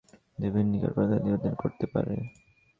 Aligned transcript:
তিনি 0.31 0.43
দেবীর 0.43 0.65
নিকট 0.71 0.91
প্রার্থনা 0.95 1.23
নিবেদন 1.25 1.53
করতে 1.61 1.83
শুরু 1.83 1.93
করেন। 1.93 2.21